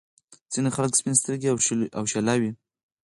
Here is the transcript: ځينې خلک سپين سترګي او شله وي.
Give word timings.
ځينې 0.53 0.69
خلک 0.75 0.91
سپين 0.99 1.15
سترګي 1.21 1.47
او 1.99 2.03
شله 2.13 2.33
وي. 2.41 2.51